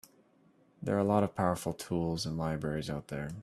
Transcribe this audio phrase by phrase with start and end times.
[0.81, 3.29] There are a lot of powerful tools and libraries out there.